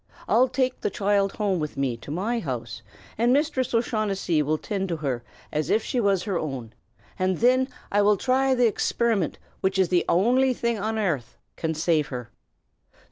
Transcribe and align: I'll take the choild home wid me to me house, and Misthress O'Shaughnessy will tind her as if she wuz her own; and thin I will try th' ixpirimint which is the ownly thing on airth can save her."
I'll 0.27 0.47
take 0.47 0.81
the 0.81 0.89
choild 0.89 1.33
home 1.33 1.59
wid 1.59 1.77
me 1.77 1.95
to 1.97 2.09
me 2.09 2.39
house, 2.39 2.81
and 3.19 3.31
Misthress 3.31 3.71
O'Shaughnessy 3.71 4.41
will 4.41 4.57
tind 4.57 4.89
her 4.89 5.21
as 5.51 5.69
if 5.69 5.83
she 5.83 5.99
wuz 5.99 6.23
her 6.23 6.39
own; 6.39 6.73
and 7.19 7.37
thin 7.37 7.67
I 7.91 8.01
will 8.01 8.17
try 8.17 8.55
th' 8.55 8.61
ixpirimint 8.61 9.35
which 9.59 9.77
is 9.77 9.89
the 9.89 10.03
ownly 10.09 10.55
thing 10.55 10.79
on 10.79 10.97
airth 10.97 11.37
can 11.55 11.75
save 11.75 12.07
her." 12.07 12.31